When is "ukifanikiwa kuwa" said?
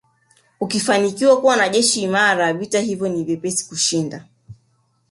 0.59-1.55